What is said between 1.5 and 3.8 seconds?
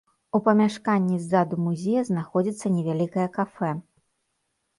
музея знаходзіцца невялікае кафэ.